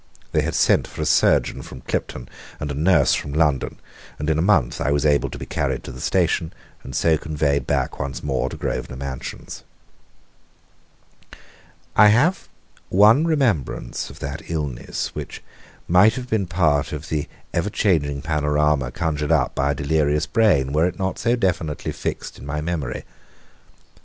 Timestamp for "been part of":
16.27-17.09